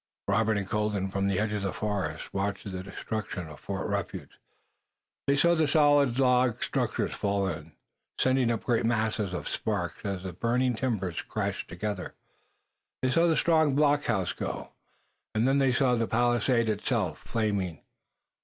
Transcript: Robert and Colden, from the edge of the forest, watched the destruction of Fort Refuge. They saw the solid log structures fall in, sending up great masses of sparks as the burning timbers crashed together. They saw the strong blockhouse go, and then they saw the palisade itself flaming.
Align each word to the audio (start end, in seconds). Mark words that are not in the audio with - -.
Robert 0.27 0.57
and 0.57 0.67
Colden, 0.67 1.11
from 1.11 1.27
the 1.27 1.37
edge 1.37 1.53
of 1.53 1.61
the 1.61 1.71
forest, 1.71 2.33
watched 2.33 2.63
the 2.63 2.81
destruction 2.81 3.47
of 3.47 3.59
Fort 3.59 3.87
Refuge. 3.87 4.39
They 5.27 5.35
saw 5.35 5.53
the 5.53 5.67
solid 5.67 6.17
log 6.17 6.63
structures 6.63 7.13
fall 7.13 7.45
in, 7.45 7.73
sending 8.19 8.49
up 8.49 8.63
great 8.63 8.83
masses 8.83 9.31
of 9.31 9.47
sparks 9.47 10.03
as 10.03 10.23
the 10.23 10.33
burning 10.33 10.73
timbers 10.73 11.21
crashed 11.21 11.67
together. 11.67 12.15
They 13.03 13.11
saw 13.11 13.27
the 13.27 13.37
strong 13.37 13.75
blockhouse 13.75 14.33
go, 14.33 14.71
and 15.35 15.47
then 15.47 15.59
they 15.59 15.71
saw 15.71 15.93
the 15.93 16.07
palisade 16.07 16.67
itself 16.67 17.19
flaming. 17.19 17.83